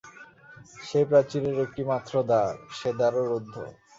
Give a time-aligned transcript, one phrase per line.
[0.81, 3.55] সে প্রাচীরের একটি মাত্র দ্বার, সে দ্বারও রুদ্ধ।